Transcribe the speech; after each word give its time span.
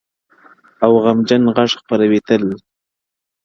او 0.83 0.91
غمجن 1.03 1.43
غږ 1.55 1.71
خپروي 1.79 2.19
تل, 2.27 2.43